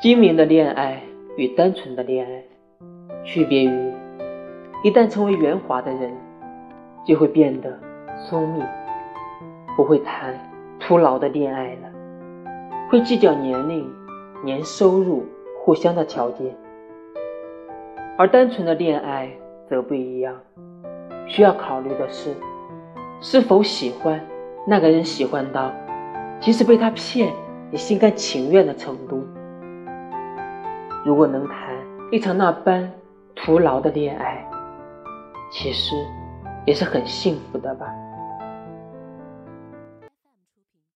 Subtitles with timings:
[0.00, 1.02] 精明的恋爱
[1.36, 2.44] 与单纯的恋爱，
[3.24, 3.92] 区别于
[4.84, 6.16] 一旦成为圆滑的人，
[7.04, 7.76] 就会变得
[8.24, 8.64] 聪明，
[9.76, 10.38] 不会谈
[10.78, 11.90] 徒劳的恋爱了，
[12.88, 13.92] 会计较年龄、
[14.44, 15.26] 年收入、
[15.64, 16.56] 互相的条件。
[18.16, 19.28] 而单纯的恋爱
[19.68, 20.36] 则不一样，
[21.26, 22.36] 需要考虑的是
[23.20, 24.24] 是否喜欢
[24.64, 25.72] 那个人，喜欢到
[26.38, 27.32] 即使被他骗
[27.72, 29.24] 也心甘情愿的程度。
[31.04, 31.56] 如果能谈
[32.10, 32.90] 一场那般
[33.34, 34.44] 徒劳的恋爱，
[35.50, 35.94] 其实
[36.66, 37.86] 也是很幸福的吧。